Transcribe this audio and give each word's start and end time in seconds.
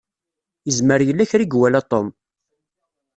Izmer 0.69 1.01
yella 1.07 1.29
kra 1.29 1.43
i 1.43 1.47
iwala 1.53 1.81
Tom. 1.91 2.07